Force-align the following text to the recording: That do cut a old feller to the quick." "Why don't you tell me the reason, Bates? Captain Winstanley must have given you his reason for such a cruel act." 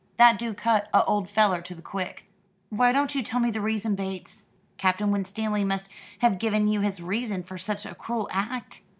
That 0.17 0.39
do 0.39 0.55
cut 0.55 0.89
a 0.95 1.05
old 1.05 1.29
feller 1.29 1.61
to 1.61 1.75
the 1.75 1.81
quick." 1.83 2.25
"Why 2.71 2.91
don't 2.91 3.13
you 3.13 3.21
tell 3.21 3.39
me 3.39 3.51
the 3.51 3.61
reason, 3.61 3.93
Bates? 3.93 4.47
Captain 4.77 5.11
Winstanley 5.11 5.63
must 5.63 5.87
have 6.21 6.39
given 6.39 6.67
you 6.67 6.81
his 6.81 6.99
reason 7.03 7.43
for 7.43 7.59
such 7.59 7.85
a 7.85 7.93
cruel 7.93 8.27
act." 8.31 8.81